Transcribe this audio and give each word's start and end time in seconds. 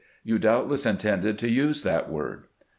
You 0.23 0.39
doubtless 0.39 0.87
intended 0.87 1.37
to 1.37 1.47
use 1.47 1.83
that 1.83 2.09
word." 2.09 2.45